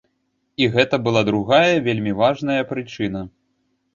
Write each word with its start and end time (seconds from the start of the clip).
І 0.63 0.69
гэта 0.75 0.95
была 1.07 1.21
другая, 1.27 1.75
вельмі 1.87 2.13
важная 2.21 2.57
прычына. 2.73 3.21